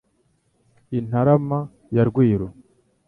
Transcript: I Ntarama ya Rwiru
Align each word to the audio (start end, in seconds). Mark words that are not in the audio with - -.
I 0.97 0.99
Ntarama 1.07 1.59
ya 1.95 2.03
Rwiru 2.09 2.47